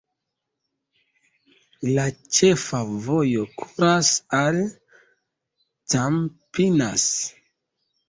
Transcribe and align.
La 1.97 2.05
ĉefa 2.39 2.81
vojo 3.05 3.47
kuras 3.61 4.13
al 4.41 4.61
Campinas. 5.97 7.09